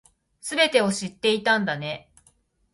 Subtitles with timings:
[0.41, 2.09] 全てを知っていたんだね